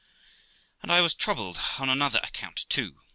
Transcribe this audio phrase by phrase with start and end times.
[0.81, 3.01] And I was troubled on another account too, viz.